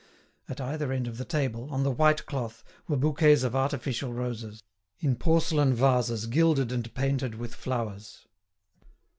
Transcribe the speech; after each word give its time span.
At 0.49 0.59
either 0.59 0.91
end 0.91 1.07
of 1.07 1.19
the 1.19 1.25
table, 1.25 1.69
on 1.69 1.83
the 1.83 1.91
white 1.91 2.25
cloth, 2.25 2.63
were 2.87 2.97
bouquets 2.97 3.43
of 3.43 3.55
artificial 3.55 4.11
roses, 4.11 4.63
in 4.99 5.15
porcelain 5.15 5.75
vases 5.75 6.25
gilded 6.25 6.71
and 6.71 6.91
painted 6.95 7.35
with 7.35 7.53
flowers. 7.53 8.25